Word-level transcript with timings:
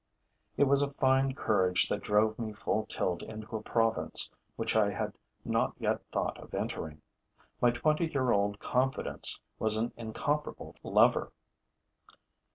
It 0.57 0.63
was 0.63 0.81
a 0.81 0.89
fine 0.89 1.35
courage 1.35 1.87
that 1.89 2.01
drove 2.01 2.39
me 2.39 2.53
full 2.53 2.87
tilt 2.87 3.21
into 3.21 3.55
a 3.55 3.61
province 3.61 4.31
which 4.55 4.75
I 4.75 4.89
had 4.89 5.13
not 5.45 5.75
yet 5.77 6.01
thought 6.11 6.39
of 6.39 6.55
entering. 6.55 7.03
My 7.61 7.69
twenty 7.69 8.07
year 8.07 8.31
old 8.31 8.57
confidence 8.57 9.41
was 9.59 9.77
an 9.77 9.93
incomparable 9.97 10.75
lever. 10.81 11.31